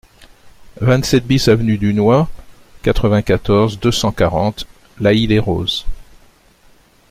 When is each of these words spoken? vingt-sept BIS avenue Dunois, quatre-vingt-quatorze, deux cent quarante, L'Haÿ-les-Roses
vingt-sept 0.81 1.27
BIS 1.27 1.47
avenue 1.47 1.77
Dunois, 1.77 2.27
quatre-vingt-quatorze, 2.81 3.77
deux 3.79 3.91
cent 3.91 4.11
quarante, 4.11 4.65
L'Haÿ-les-Roses 4.99 5.85